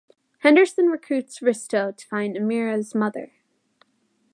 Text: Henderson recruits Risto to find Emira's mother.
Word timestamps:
Henderson 0.39 0.87
recruits 0.87 1.41
Risto 1.41 1.95
to 1.95 2.07
find 2.07 2.35
Emira's 2.35 2.95
mother. 2.95 3.33